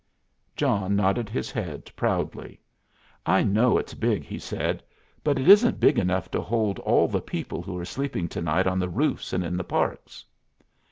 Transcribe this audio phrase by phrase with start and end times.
[0.55, 2.59] John nodded his head proudly.
[3.23, 4.81] "I know it's big," he said,
[5.23, 8.65] "but it isn't big enough to hold all the people who are sleeping to night
[8.65, 10.25] on the roofs and in the parks."